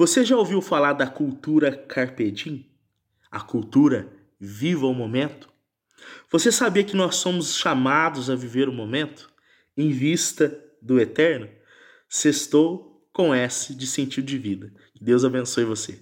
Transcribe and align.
Você 0.00 0.24
já 0.24 0.36
ouviu 0.36 0.62
falar 0.62 0.92
da 0.92 1.08
cultura 1.08 1.72
carpe 1.76 2.30
diem? 2.30 2.70
A 3.28 3.40
cultura 3.40 4.08
viva 4.38 4.86
o 4.86 4.94
momento? 4.94 5.48
Você 6.30 6.52
sabia 6.52 6.84
que 6.84 6.94
nós 6.94 7.16
somos 7.16 7.56
chamados 7.56 8.30
a 8.30 8.36
viver 8.36 8.68
o 8.68 8.72
momento 8.72 9.28
em 9.76 9.90
vista 9.90 10.56
do 10.80 11.00
eterno? 11.00 11.48
Sextou 12.08 13.04
com 13.12 13.34
S 13.34 13.74
de 13.74 13.88
sentido 13.88 14.24
de 14.24 14.38
vida. 14.38 14.72
Deus 15.00 15.24
abençoe 15.24 15.64
você. 15.64 15.98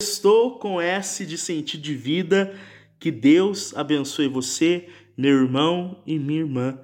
Estou 0.00 0.60
com 0.60 0.80
S 0.80 1.26
de 1.26 1.36
sentido 1.36 1.82
de 1.82 1.96
vida. 1.96 2.56
Que 2.98 3.10
Deus 3.10 3.76
abençoe 3.76 4.28
você, 4.28 4.88
meu 5.16 5.42
irmão 5.42 6.02
e 6.06 6.18
minha 6.18 6.40
irmã. 6.40 6.78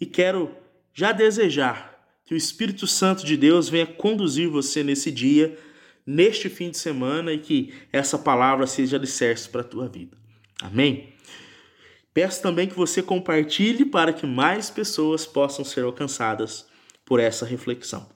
E 0.00 0.06
quero 0.06 0.50
já 0.92 1.12
desejar 1.12 1.90
que 2.24 2.34
o 2.34 2.36
Espírito 2.36 2.86
Santo 2.86 3.24
de 3.24 3.36
Deus 3.36 3.68
venha 3.68 3.86
conduzir 3.86 4.48
você 4.48 4.82
nesse 4.82 5.10
dia, 5.10 5.58
neste 6.06 6.48
fim 6.48 6.70
de 6.70 6.78
semana 6.78 7.32
e 7.32 7.38
que 7.38 7.74
essa 7.92 8.18
palavra 8.18 8.66
seja 8.66 8.96
alicerce 8.96 9.48
para 9.48 9.62
a 9.62 9.64
tua 9.64 9.88
vida. 9.88 10.16
Amém? 10.62 11.12
Peço 12.12 12.42
também 12.42 12.68
que 12.68 12.74
você 12.74 13.02
compartilhe 13.02 13.84
para 13.84 14.12
que 14.12 14.26
mais 14.26 14.68
pessoas 14.68 15.26
possam 15.26 15.64
ser 15.64 15.84
alcançadas 15.84 16.66
por 17.04 17.18
essa 17.18 17.46
reflexão. 17.46 18.08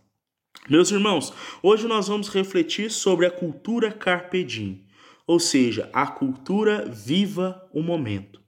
Meus 0.69 0.91
irmãos, 0.91 1.33
hoje 1.63 1.87
nós 1.87 2.09
vamos 2.09 2.29
refletir 2.29 2.91
sobre 2.91 3.27
a 3.27 3.31
cultura 3.31 3.93
carpe 3.93 4.43
diem, 4.43 4.84
ou 5.27 5.41
seja, 5.41 5.89
a 5.93 6.07
cultura 6.07 6.85
viva 6.87 7.69
o 7.73 7.83
momento. 7.83 8.41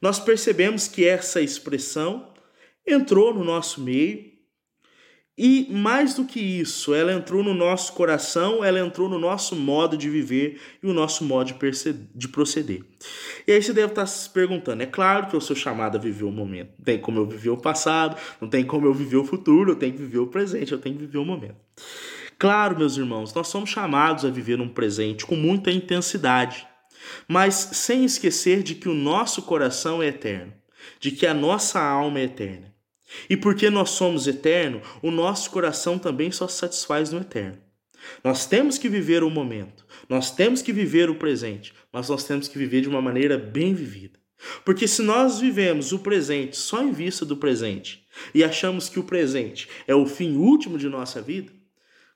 Nós 0.00 0.18
percebemos 0.18 0.86
que 0.88 1.04
essa 1.04 1.40
expressão 1.40 2.32
entrou 2.86 3.34
no 3.34 3.44
nosso 3.44 3.80
meio 3.80 4.28
e 5.40 5.68
mais 5.70 6.14
do 6.14 6.24
que 6.24 6.40
isso, 6.40 6.92
ela 6.92 7.12
entrou 7.12 7.44
no 7.44 7.54
nosso 7.54 7.92
coração, 7.92 8.64
ela 8.64 8.80
entrou 8.80 9.08
no 9.08 9.20
nosso 9.20 9.54
modo 9.54 9.96
de 9.96 10.10
viver 10.10 10.60
e 10.82 10.86
o 10.88 10.92
nosso 10.92 11.24
modo 11.24 11.54
de 12.12 12.28
proceder. 12.28 12.82
E 13.46 13.52
aí 13.52 13.62
você 13.62 13.72
deve 13.72 13.92
estar 13.92 14.04
se 14.06 14.28
perguntando: 14.30 14.82
é 14.82 14.86
claro 14.86 15.28
que 15.28 15.36
eu 15.36 15.40
sou 15.40 15.54
chamado 15.54 15.96
a 15.96 16.00
viver 16.00 16.24
o 16.24 16.32
momento. 16.32 16.72
Não 16.76 16.84
tem 16.84 16.98
como 16.98 17.20
eu 17.20 17.26
viver 17.26 17.50
o 17.50 17.56
passado, 17.56 18.16
não 18.40 18.48
tem 18.48 18.64
como 18.64 18.84
eu 18.86 18.92
viver 18.92 19.16
o 19.16 19.24
futuro, 19.24 19.70
eu 19.70 19.76
tenho 19.76 19.92
que 19.92 20.00
viver 20.00 20.18
o 20.18 20.26
presente, 20.26 20.72
eu 20.72 20.78
tenho 20.78 20.96
que 20.96 21.02
viver 21.02 21.18
o 21.18 21.24
momento. 21.24 21.56
Claro, 22.38 22.78
meus 22.78 22.96
irmãos, 22.96 23.34
nós 23.34 23.48
somos 23.48 23.68
chamados 23.68 24.24
a 24.24 24.30
viver 24.30 24.60
um 24.60 24.68
presente 24.68 25.26
com 25.26 25.34
muita 25.34 25.72
intensidade, 25.72 26.68
mas 27.26 27.54
sem 27.72 28.04
esquecer 28.04 28.62
de 28.62 28.76
que 28.76 28.88
o 28.88 28.94
nosso 28.94 29.42
coração 29.42 30.00
é 30.00 30.06
eterno, 30.06 30.52
de 31.00 31.10
que 31.10 31.26
a 31.26 31.34
nossa 31.34 31.80
alma 31.80 32.20
é 32.20 32.24
eterna. 32.24 32.72
E 33.28 33.36
porque 33.36 33.68
nós 33.70 33.90
somos 33.90 34.28
eterno, 34.28 34.80
o 35.02 35.10
nosso 35.10 35.50
coração 35.50 35.98
também 35.98 36.30
só 36.30 36.46
satisfaz 36.46 37.10
no 37.10 37.20
eterno. 37.20 37.58
Nós 38.22 38.46
temos 38.46 38.78
que 38.78 38.88
viver 38.88 39.24
o 39.24 39.30
momento, 39.30 39.84
nós 40.08 40.30
temos 40.30 40.62
que 40.62 40.72
viver 40.72 41.10
o 41.10 41.16
presente, 41.16 41.74
mas 41.92 42.08
nós 42.08 42.22
temos 42.22 42.46
que 42.46 42.56
viver 42.56 42.82
de 42.82 42.88
uma 42.88 43.02
maneira 43.02 43.36
bem 43.36 43.74
vivida. 43.74 44.16
Porque 44.64 44.86
se 44.86 45.02
nós 45.02 45.40
vivemos 45.40 45.90
o 45.90 45.98
presente 45.98 46.56
só 46.56 46.84
em 46.84 46.92
vista 46.92 47.24
do 47.24 47.36
presente 47.36 48.06
e 48.32 48.44
achamos 48.44 48.88
que 48.88 49.00
o 49.00 49.02
presente 49.02 49.68
é 49.88 49.94
o 49.96 50.06
fim 50.06 50.36
último 50.36 50.78
de 50.78 50.88
nossa 50.88 51.20
vida, 51.20 51.57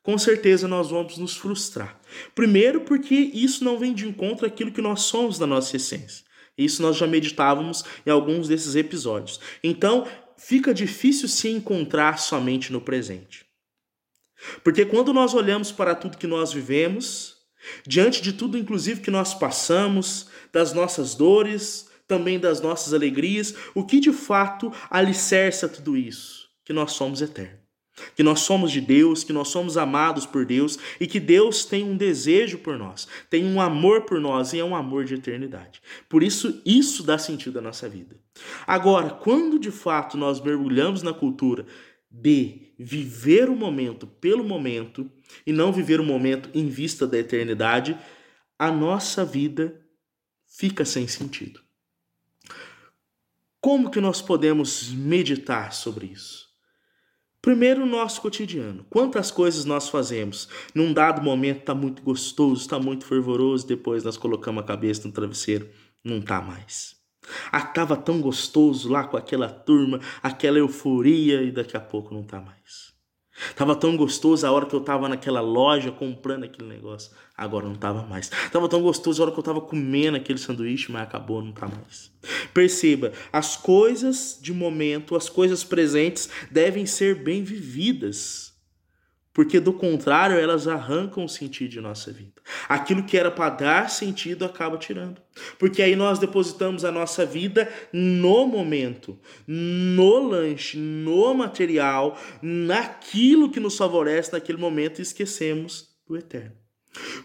com 0.03 0.19
certeza 0.19 0.67
nós 0.67 0.91
vamos 0.91 1.17
nos 1.17 1.37
frustrar. 1.37 1.99
Primeiro, 2.35 2.81
porque 2.81 3.15
isso 3.15 3.65
não 3.65 3.79
vem 3.79 3.95
de 3.95 4.09
encontro 4.09 4.47
àquilo 4.47 4.73
que 4.73 4.83
nós 4.83 5.03
somos 5.03 5.39
na 5.39 5.47
nossa 5.47 5.77
essência. 5.77 6.25
Isso 6.59 6.83
nós 6.83 6.97
já 6.97 7.07
meditávamos 7.07 7.85
em 8.05 8.11
alguns 8.11 8.49
desses 8.49 8.75
episódios. 8.75 9.41
Então, 9.63 10.07
fica 10.37 10.75
difícil 10.75 11.29
se 11.29 11.49
encontrar 11.49 12.19
somente 12.19 12.73
no 12.73 12.81
presente. 12.81 13.47
Porque 14.65 14.85
quando 14.85 15.13
nós 15.13 15.35
olhamos 15.35 15.71
para 15.71 15.95
tudo 15.95 16.19
que 16.19 16.27
nós 16.27 16.53
vivemos, 16.53 17.37
diante 17.87 18.21
de 18.21 18.33
tudo, 18.33 18.59
inclusive, 18.59 19.01
que 19.01 19.11
nós 19.11 19.33
passamos, 19.33 20.27
das 20.53 20.73
nossas 20.73 21.15
dores, 21.15 21.89
também 22.09 22.39
das 22.41 22.61
nossas 22.61 22.93
alegrias, 22.93 23.55
o 23.75 23.87
que 23.87 24.01
de 24.01 24.13
fato 24.13 24.73
alicerça 24.91 25.69
tudo 25.69 25.97
isso? 25.97 26.49
Que 26.65 26.73
nós 26.73 26.93
somos 26.93 27.23
eternos 27.23 27.62
que 28.17 28.23
nós 28.23 28.41
somos 28.41 28.73
de 28.73 28.81
Deus, 28.81 29.23
que 29.25 29.33
nós 29.33 29.49
somos 29.49 29.77
amados 29.77 30.25
por 30.27 30.45
Deus 30.45 30.79
e 31.01 31.07
que 31.07 31.21
Deus 31.21 31.65
tem 31.65 31.85
um 31.85 31.97
desejo 31.97 32.59
por 32.59 32.79
nós, 32.79 33.07
tem 33.29 33.45
um 33.45 33.61
amor 33.61 34.03
por 34.03 34.21
nós 34.21 34.53
e 34.53 34.59
é 34.59 34.65
um 34.65 34.75
amor 34.75 35.05
de 35.05 35.15
eternidade. 35.15 35.81
Por 36.09 36.23
isso, 36.23 36.61
isso 36.65 37.03
dá 37.03 37.19
sentido 37.19 37.59
à 37.59 37.63
nossa 37.63 37.89
vida. 37.89 38.17
Agora, 38.67 39.11
quando 39.11 39.59
de 39.59 39.71
fato 39.71 40.17
nós 40.17 40.41
mergulhamos 40.41 41.03
na 41.03 41.13
cultura 41.13 41.67
de 42.11 42.73
viver 42.79 43.49
o 43.49 43.57
momento 43.57 44.07
pelo 44.07 44.45
momento 44.45 45.11
e 45.47 45.53
não 45.53 45.73
viver 45.73 46.01
o 46.01 46.05
momento 46.05 46.51
em 46.53 46.69
vista 46.69 47.07
da 47.07 47.19
eternidade, 47.19 47.97
a 48.59 48.71
nossa 48.71 49.25
vida 49.25 49.81
fica 50.47 50.85
sem 50.85 51.09
sentido. 51.09 51.61
Como 53.61 53.91
que 53.91 54.01
nós 54.01 54.21
podemos 54.21 54.91
meditar 54.91 55.73
sobre 55.73 56.07
isso? 56.07 56.52
Primeiro, 57.43 57.83
o 57.83 57.87
nosso 57.87 58.23
cotidiano. 58.23 58.87
Quantas 58.89 59.33
coisas 59.33 59.65
nós 59.65 59.89
fazemos? 59.89 60.49
Num 60.73 60.93
dado 60.93 61.21
momento 61.21 61.59
está 61.59 61.75
muito 61.75 62.01
gostoso, 62.01 62.61
está 62.61 62.79
muito 62.79 63.05
fervoroso, 63.05 63.67
depois 63.67 64.05
nós 64.05 64.17
colocamos 64.17 64.63
a 64.63 64.67
cabeça 64.67 65.09
no 65.09 65.13
travesseiro, 65.13 65.69
não 66.05 66.19
está 66.19 66.41
mais. 66.41 66.95
Ah, 67.51 67.63
tava 67.63 67.97
tão 67.97 68.21
gostoso 68.21 68.89
lá 68.89 69.03
com 69.03 69.17
aquela 69.17 69.49
turma, 69.49 69.99
aquela 70.23 70.59
euforia 70.59 71.43
e 71.43 71.51
daqui 71.51 71.77
a 71.77 71.81
pouco 71.81 72.15
não 72.15 72.23
está 72.23 72.41
mais. 72.41 72.93
Tava 73.57 73.75
tão 73.75 73.97
gostoso 73.97 74.47
a 74.47 74.53
hora 74.53 74.67
que 74.67 74.75
eu 74.75 74.81
tava 74.81 75.09
naquela 75.09 75.41
loja 75.41 75.91
comprando 75.91 76.45
aquele 76.45 76.69
negócio. 76.69 77.11
Agora 77.37 77.67
não 77.67 77.75
tava 77.75 78.07
mais. 78.07 78.31
Tava 78.51 78.69
tão 78.69 78.83
gostoso 78.83 79.23
a 79.23 79.27
hora 79.27 79.33
que 79.33 79.39
eu 79.39 79.43
tava 79.43 79.61
comendo 79.61 80.17
aquele 80.17 80.39
sanduíche, 80.39 80.93
mas 80.93 81.03
acabou, 81.03 81.43
não 81.43 81.53
tá 81.53 81.67
mais. 81.67 82.13
Perceba, 82.53 83.13
as 83.33 83.57
coisas 83.57 84.39
de 84.41 84.53
momento, 84.53 85.17
as 85.17 85.29
coisas 85.29 85.65
presentes 85.65 86.29
devem 86.51 86.87
ser 86.87 87.23
bem 87.23 87.43
vividas 87.43 88.52
porque 89.33 89.59
do 89.59 89.73
contrário 89.73 90.37
elas 90.39 90.69
arrancam 90.69 91.25
o 91.25 91.29
sentido 91.29 91.71
de 91.71 91.81
nossa 91.81 92.13
vida. 92.13 92.43
Aquilo 92.69 93.05
que 93.05 93.17
era 93.17 93.31
para 93.31 93.51
dar 93.51 93.91
sentido 93.91 94.45
acaba 94.45 94.77
tirando. 94.77 95.21
Porque 95.59 95.83
aí 95.83 95.97
nós 95.97 96.19
depositamos 96.19 96.85
a 96.85 96.93
nossa 96.93 97.25
vida 97.25 97.69
no 97.93 98.47
momento, 98.47 99.19
no 99.47 100.19
lanche, 100.19 100.77
no 100.77 101.35
material, 101.35 102.19
naquilo 102.43 103.51
que 103.51 103.61
nos 103.61 103.77
favorece 103.77 104.33
naquele 104.33 104.59
momento 104.59 104.99
e 104.99 105.03
esquecemos 105.03 105.89
do 106.07 106.17
eterno. 106.17 106.63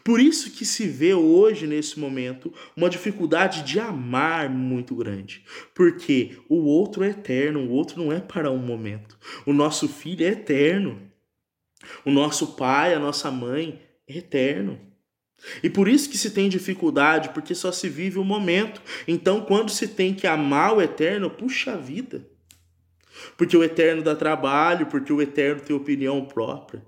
Por 0.03 0.19
isso 0.19 0.51
que 0.51 0.65
se 0.65 0.87
vê 0.87 1.13
hoje, 1.13 1.67
nesse 1.67 1.99
momento, 1.99 2.53
uma 2.75 2.89
dificuldade 2.89 3.63
de 3.63 3.79
amar 3.79 4.49
muito 4.49 4.95
grande. 4.95 5.43
Porque 5.75 6.37
o 6.47 6.63
outro 6.63 7.03
é 7.03 7.09
eterno, 7.09 7.59
o 7.59 7.71
outro 7.71 8.01
não 8.01 8.11
é 8.11 8.19
para 8.19 8.49
um 8.49 8.57
momento. 8.57 9.17
O 9.45 9.51
nosso 9.51 9.89
filho 9.89 10.25
é 10.25 10.29
eterno. 10.29 11.01
O 12.05 12.11
nosso 12.11 12.55
pai, 12.55 12.93
a 12.93 12.99
nossa 12.99 13.29
mãe 13.31 13.81
é 14.07 14.17
eterno. 14.17 14.79
E 15.61 15.69
por 15.69 15.87
isso 15.87 16.09
que 16.09 16.17
se 16.17 16.31
tem 16.31 16.49
dificuldade, 16.49 17.29
porque 17.29 17.53
só 17.53 17.71
se 17.71 17.87
vive 17.87 18.17
o 18.17 18.23
momento. 18.23 18.81
Então, 19.07 19.41
quando 19.41 19.69
se 19.69 19.87
tem 19.87 20.13
que 20.13 20.25
amar 20.25 20.75
o 20.75 20.81
eterno, 20.81 21.29
puxa 21.29 21.73
a 21.73 21.77
vida. 21.77 22.25
Porque 23.35 23.55
o 23.55 23.63
eterno 23.63 24.01
dá 24.01 24.15
trabalho, 24.15 24.87
porque 24.87 25.11
o 25.11 25.21
eterno 25.21 25.61
tem 25.61 25.75
opinião 25.75 26.25
própria. 26.25 26.83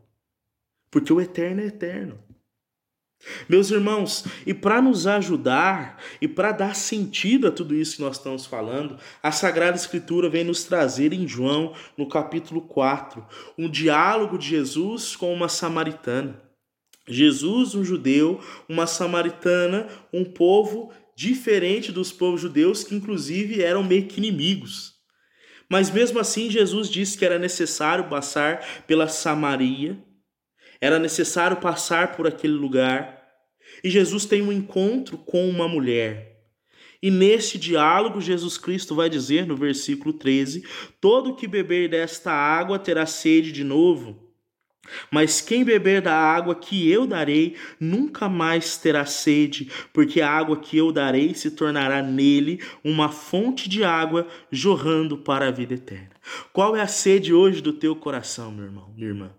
Porque 0.89 1.13
o 1.13 1.21
eterno 1.21 1.61
é 1.61 1.65
eterno. 1.65 2.19
Meus 3.49 3.69
irmãos, 3.69 4.23
e 4.45 4.53
para 4.53 4.81
nos 4.81 5.05
ajudar 5.05 6.01
e 6.21 6.27
para 6.27 6.51
dar 6.53 6.75
sentido 6.75 7.47
a 7.47 7.51
tudo 7.51 7.75
isso 7.75 7.97
que 7.97 8.01
nós 8.01 8.17
estamos 8.17 8.45
falando, 8.45 8.97
a 9.21 9.31
Sagrada 9.31 9.75
Escritura 9.75 10.29
vem 10.29 10.43
nos 10.43 10.63
trazer 10.63 11.11
em 11.11 11.27
João, 11.27 11.73
no 11.97 12.07
capítulo 12.07 12.61
4, 12.61 13.25
um 13.57 13.69
diálogo 13.69 14.37
de 14.37 14.47
Jesus 14.47 15.15
com 15.15 15.33
uma 15.33 15.49
samaritana. 15.49 16.41
Jesus, 17.07 17.75
um 17.75 17.83
judeu, 17.83 18.39
uma 18.69 18.87
samaritana, 18.87 19.87
um 20.13 20.23
povo 20.23 20.91
diferente 21.15 21.91
dos 21.91 22.11
povos 22.11 22.39
judeus 22.39 22.83
que 22.83 22.95
inclusive 22.95 23.61
eram 23.61 23.83
meio 23.83 24.05
que 24.05 24.19
inimigos. 24.19 24.93
Mas 25.69 25.91
mesmo 25.91 26.19
assim, 26.19 26.49
Jesus 26.49 26.89
disse 26.89 27.17
que 27.17 27.25
era 27.25 27.37
necessário 27.37 28.07
passar 28.07 28.83
pela 28.87 29.07
Samaria 29.07 30.01
era 30.81 30.97
necessário 30.97 31.57
passar 31.57 32.15
por 32.15 32.27
aquele 32.27 32.53
lugar. 32.53 33.18
E 33.83 33.89
Jesus 33.89 34.25
tem 34.25 34.41
um 34.41 34.51
encontro 34.51 35.17
com 35.17 35.49
uma 35.49 35.67
mulher. 35.67 36.29
E 37.01 37.09
neste 37.09 37.57
diálogo, 37.57 38.19
Jesus 38.19 38.57
Cristo 38.57 38.93
vai 38.93 39.09
dizer 39.09 39.45
no 39.45 39.55
versículo 39.55 40.13
13: 40.13 40.63
Todo 40.99 41.35
que 41.35 41.47
beber 41.47 41.89
desta 41.89 42.31
água 42.31 42.77
terá 42.77 43.05
sede 43.05 43.51
de 43.51 43.63
novo. 43.63 44.29
Mas 45.11 45.39
quem 45.39 45.63
beber 45.63 46.01
da 46.01 46.15
água 46.15 46.55
que 46.55 46.89
eu 46.89 47.05
darei 47.05 47.55
nunca 47.79 48.27
mais 48.27 48.77
terá 48.77 49.05
sede, 49.05 49.71
porque 49.93 50.19
a 50.19 50.29
água 50.29 50.57
que 50.57 50.77
eu 50.77 50.91
darei 50.91 51.33
se 51.35 51.51
tornará 51.51 52.01
nele 52.01 52.59
uma 52.83 53.09
fonte 53.09 53.69
de 53.69 53.83
água 53.83 54.27
jorrando 54.51 55.17
para 55.17 55.47
a 55.47 55.51
vida 55.51 55.75
eterna. 55.75 56.11
Qual 56.51 56.75
é 56.75 56.81
a 56.81 56.87
sede 56.87 57.33
hoje 57.33 57.61
do 57.61 57.73
teu 57.73 57.95
coração, 57.95 58.51
meu 58.51 58.65
irmão, 58.65 58.91
minha 58.95 59.07
irmã? 59.07 59.38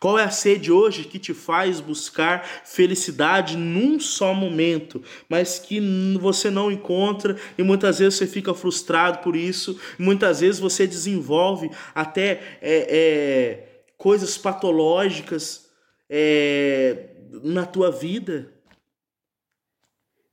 Qual 0.00 0.18
é 0.18 0.24
a 0.24 0.30
sede 0.30 0.70
hoje 0.70 1.04
que 1.04 1.18
te 1.18 1.34
faz 1.34 1.80
buscar 1.80 2.46
felicidade 2.64 3.56
num 3.56 3.98
só 4.00 4.34
momento, 4.34 5.02
mas 5.28 5.58
que 5.58 5.80
você 6.20 6.50
não 6.50 6.70
encontra 6.70 7.36
e 7.56 7.62
muitas 7.62 7.98
vezes 7.98 8.14
você 8.18 8.26
fica 8.26 8.54
frustrado 8.54 9.18
por 9.18 9.36
isso, 9.36 9.78
muitas 9.98 10.40
vezes 10.40 10.60
você 10.60 10.86
desenvolve 10.86 11.70
até. 11.94 12.58
É, 12.60 12.84
é, 12.90 13.74
coisas 14.04 14.36
patológicas 14.36 15.70
é, 16.10 17.06
na 17.42 17.64
tua 17.64 17.90
vida? 17.90 18.52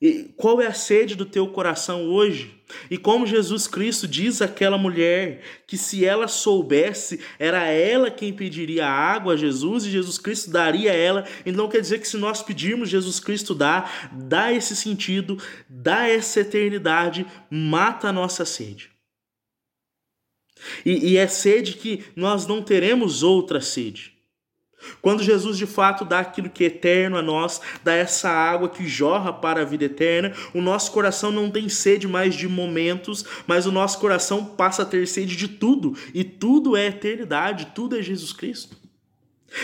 E 0.02 0.34
qual 0.36 0.60
é 0.60 0.66
a 0.66 0.74
sede 0.74 1.16
do 1.16 1.26
teu 1.26 1.48
coração 1.48 2.06
hoje? 2.06 2.60
E 2.90 2.98
como 2.98 3.28
Jesus 3.28 3.68
Cristo 3.68 4.08
diz 4.08 4.42
àquela 4.42 4.76
mulher 4.76 5.42
que 5.68 5.78
se 5.78 6.04
ela 6.04 6.28
soubesse, 6.28 7.20
era 7.38 7.68
ela 7.68 8.10
quem 8.10 8.34
pediria 8.34 8.88
água 8.88 9.34
a 9.34 9.38
Jesus 9.38 9.86
e 9.86 9.92
Jesus 9.92 10.18
Cristo 10.18 10.50
daria 10.50 10.92
a 10.92 10.96
ela. 10.96 11.28
Então 11.46 11.70
quer 11.70 11.82
dizer 11.82 12.00
que 12.00 12.08
se 12.08 12.18
nós 12.18 12.42
pedirmos, 12.42 12.90
Jesus 12.90 13.20
Cristo 13.20 13.54
dá, 13.54 13.88
dá 14.12 14.52
esse 14.52 14.76
sentido, 14.76 15.38
dá 15.70 16.08
essa 16.08 16.40
eternidade, 16.40 17.28
mata 17.50 18.08
a 18.08 18.14
nossa 18.14 18.44
sede. 18.44 18.90
E, 20.84 21.12
e 21.12 21.18
é 21.18 21.28
sede 21.28 21.74
que 21.74 22.04
nós 22.16 22.48
não 22.48 22.64
teremos 22.64 23.22
outra 23.22 23.62
sede. 23.62 24.21
Quando 25.02 25.24
Jesus 25.24 25.58
de 25.58 25.66
fato 25.66 26.06
dá 26.06 26.20
aquilo 26.20 26.50
que 26.50 26.64
é 26.64 26.68
eterno 26.68 27.18
a 27.18 27.22
nós, 27.22 27.62
dá 27.84 27.94
essa 27.94 28.30
água 28.30 28.70
que 28.70 28.88
jorra 28.88 29.32
para 29.32 29.62
a 29.62 29.66
vida 29.66 29.86
eterna, 29.86 30.34
o 30.54 30.62
nosso 30.62 30.92
coração 30.92 31.32
não 31.32 31.50
tem 31.50 31.70
sede 31.70 32.08
mais 32.08 32.36
de 32.36 32.48
momentos, 32.48 33.26
mas 33.48 33.66
o 33.66 33.72
nosso 33.72 34.00
coração 34.00 34.46
passa 34.46 34.84
a 34.84 34.86
ter 34.86 35.08
sede 35.08 35.36
de 35.36 35.48
tudo, 35.48 35.96
e 36.14 36.24
tudo 36.24 36.76
é 36.76 36.88
eternidade, 36.88 37.72
tudo 37.74 37.98
é 37.98 38.02
Jesus 38.02 38.34
Cristo. 38.34 38.82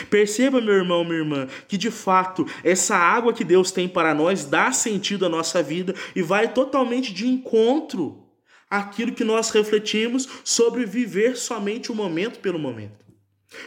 Perceba, 0.09 0.59
meu 0.59 0.73
irmão, 0.73 1.03
minha 1.03 1.19
irmã, 1.19 1.47
que 1.67 1.77
de 1.77 1.89
fato 1.89 2.45
essa 2.63 2.95
água 2.95 3.31
que 3.31 3.43
Deus 3.43 3.71
tem 3.71 3.87
para 3.87 4.13
nós 4.13 4.43
dá 4.43 4.71
sentido 4.71 5.25
à 5.25 5.29
nossa 5.29 5.63
vida 5.63 5.95
e 6.13 6.21
vai 6.21 6.51
totalmente 6.51 7.13
de 7.13 7.25
encontro 7.25 8.23
aquilo 8.69 9.13
que 9.13 9.23
nós 9.23 9.49
refletimos 9.49 10.27
sobre 10.43 10.85
viver 10.85 11.37
somente 11.37 11.89
o 11.89 11.95
momento 11.95 12.39
pelo 12.39 12.59
momento. 12.59 13.06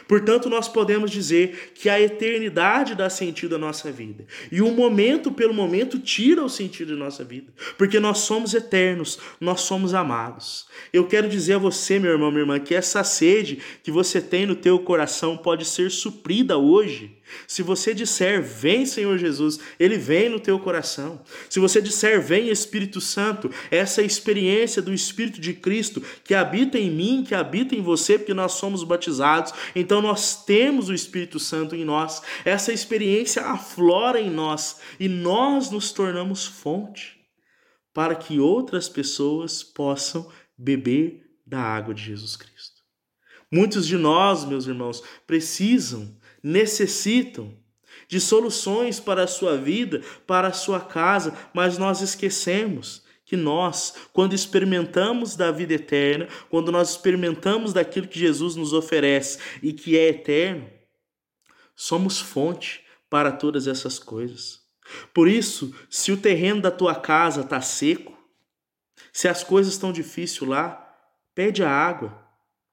Portanto, 0.07 0.47
nós 0.47 0.67
podemos 0.67 1.09
dizer 1.09 1.71
que 1.73 1.89
a 1.89 1.99
eternidade 1.99 2.93
dá 2.93 3.09
sentido 3.09 3.55
à 3.55 3.57
nossa 3.57 3.91
vida, 3.91 4.25
e 4.51 4.61
o 4.61 4.71
momento 4.71 5.31
pelo 5.31 5.53
momento 5.53 5.97
tira 5.97 6.43
o 6.43 6.49
sentido 6.49 6.93
de 6.93 6.99
nossa 6.99 7.23
vida, 7.23 7.51
porque 7.77 7.99
nós 7.99 8.19
somos 8.19 8.53
eternos, 8.53 9.17
nós 9.39 9.61
somos 9.61 9.93
amados. 9.93 10.67
Eu 10.93 11.07
quero 11.07 11.27
dizer 11.27 11.53
a 11.53 11.57
você, 11.57 11.97
meu 11.97 12.11
irmão, 12.11 12.29
minha 12.29 12.43
irmã, 12.43 12.59
que 12.59 12.75
essa 12.75 13.03
sede 13.03 13.59
que 13.81 13.89
você 13.91 14.21
tem 14.21 14.45
no 14.45 14.55
teu 14.55 14.77
coração 14.79 15.35
pode 15.35 15.65
ser 15.65 15.89
suprida 15.89 16.57
hoje 16.57 17.20
se 17.47 17.61
você 17.61 17.93
disser, 17.93 18.41
vem 18.41 18.85
Senhor 18.85 19.17
Jesus, 19.17 19.59
ele 19.79 19.97
vem 19.97 20.29
no 20.29 20.39
teu 20.39 20.59
coração. 20.59 21.21
Se 21.49 21.59
você 21.59 21.81
disser, 21.81 22.21
vem 22.21 22.49
Espírito 22.49 23.01
Santo, 23.01 23.51
essa 23.69 24.01
experiência 24.01 24.81
do 24.81 24.93
Espírito 24.93 25.39
de 25.39 25.53
Cristo 25.53 26.01
que 26.23 26.33
habita 26.33 26.77
em 26.77 26.89
mim, 26.89 27.23
que 27.27 27.35
habita 27.35 27.75
em 27.75 27.81
você, 27.81 28.17
porque 28.17 28.33
nós 28.33 28.53
somos 28.53 28.83
batizados, 28.83 29.53
então 29.75 30.01
nós 30.01 30.43
temos 30.45 30.89
o 30.89 30.93
Espírito 30.93 31.39
Santo 31.39 31.75
em 31.75 31.85
nós. 31.85 32.21
Essa 32.45 32.73
experiência 32.73 33.43
aflora 33.43 34.19
em 34.19 34.29
nós 34.29 34.79
e 34.99 35.07
nós 35.07 35.69
nos 35.71 35.91
tornamos 35.91 36.45
fonte 36.45 37.19
para 37.93 38.15
que 38.15 38.39
outras 38.39 38.87
pessoas 38.87 39.63
possam 39.63 40.29
beber 40.57 41.25
da 41.45 41.59
água 41.59 41.93
de 41.93 42.03
Jesus 42.03 42.35
Cristo. 42.35 42.81
Muitos 43.51 43.85
de 43.85 43.97
nós, 43.97 44.45
meus 44.45 44.65
irmãos, 44.65 45.03
precisam 45.27 46.17
necessitam 46.43 47.55
de 48.07 48.19
soluções 48.19 48.99
para 48.99 49.23
a 49.23 49.27
sua 49.27 49.57
vida, 49.57 50.01
para 50.27 50.49
a 50.49 50.53
sua 50.53 50.79
casa, 50.79 51.37
mas 51.53 51.77
nós 51.77 52.01
esquecemos 52.01 53.03
que 53.25 53.37
nós, 53.37 53.95
quando 54.11 54.33
experimentamos 54.33 55.37
da 55.37 55.51
vida 55.51 55.73
eterna, 55.73 56.27
quando 56.49 56.71
nós 56.71 56.89
experimentamos 56.89 57.71
daquilo 57.71 58.07
que 58.07 58.19
Jesus 58.19 58.57
nos 58.57 58.73
oferece 58.73 59.39
e 59.63 59.71
que 59.71 59.97
é 59.97 60.09
eterno, 60.09 60.69
somos 61.73 62.19
fonte 62.19 62.83
para 63.09 63.31
todas 63.31 63.67
essas 63.67 63.97
coisas. 63.97 64.59
Por 65.13 65.29
isso, 65.29 65.73
se 65.89 66.11
o 66.11 66.17
terreno 66.17 66.61
da 66.61 66.71
tua 66.71 66.95
casa 66.95 67.41
está 67.41 67.61
seco, 67.61 68.17
se 69.13 69.29
as 69.29 69.43
coisas 69.43 69.73
estão 69.73 69.93
difíceis 69.93 70.49
lá, 70.49 70.93
pede 71.33 71.63
a 71.63 71.69
água, 71.71 72.21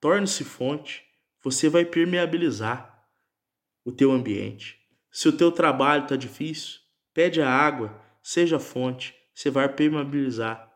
torne-se 0.01 0.43
fonte, 0.43 1.05
você 1.41 1.69
vai 1.69 1.85
permeabilizar 1.85 2.98
o 3.89 3.93
teu 3.93 4.13
ambiente. 4.13 4.79
Se 5.11 5.29
o 5.29 5.33
teu 5.33 5.51
trabalho 5.51 6.03
está 6.03 6.15
difícil, 6.15 6.81
pede 7.15 7.41
a 7.41 7.49
água, 7.49 7.99
seja 8.23 8.61
fonte, 8.61 9.15
você 9.35 9.49
vai 9.49 9.67
permeabilizar. 9.67 10.71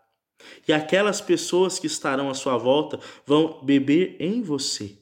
E 0.66 0.72
aquelas 0.72 1.20
pessoas 1.20 1.78
que 1.78 1.86
estarão 1.86 2.30
à 2.30 2.34
sua 2.34 2.56
volta 2.56 2.98
vão 3.26 3.62
beber 3.62 4.16
em 4.18 4.40
você 4.40 4.98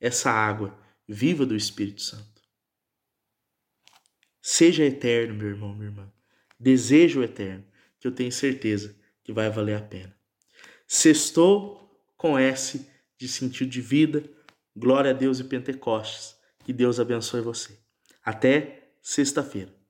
essa 0.00 0.30
água 0.30 0.76
viva 1.06 1.44
do 1.44 1.54
Espírito 1.54 2.00
Santo. 2.00 2.40
Seja 4.40 4.82
eterno, 4.82 5.34
meu 5.34 5.48
irmão, 5.48 5.74
minha 5.74 5.90
irmã. 5.90 6.10
Desejo 6.58 7.20
o 7.20 7.22
eterno, 7.22 7.64
que 8.00 8.08
eu 8.08 8.12
tenho 8.12 8.32
certeza 8.32 8.96
que 9.22 9.30
vai 9.30 9.50
valer 9.50 9.76
a 9.76 9.82
pena. 9.82 10.16
Sextou 10.86 12.02
com 12.16 12.38
S 12.38 12.88
de 13.18 13.28
sentido 13.28 13.70
de 13.70 13.82
vida, 13.82 14.24
glória 14.74 15.10
a 15.10 15.14
Deus 15.14 15.38
e 15.38 15.44
Pentecostes 15.44 16.40
que 16.64 16.72
Deus 16.72 17.00
abençoe 17.00 17.40
você. 17.40 17.78
Até 18.24 18.92
sexta-feira. 19.00 19.81